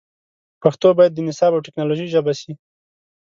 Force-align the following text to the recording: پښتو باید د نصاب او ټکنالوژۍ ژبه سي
پښتو 0.61 0.87
باید 0.97 1.11
د 1.13 1.19
نصاب 1.27 1.51
او 1.55 1.65
ټکنالوژۍ 1.65 2.07
ژبه 2.13 2.33
سي 2.41 2.51